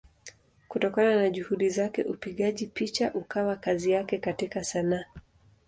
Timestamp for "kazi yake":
3.55-4.17